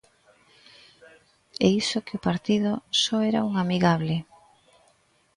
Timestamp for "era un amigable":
3.29-4.17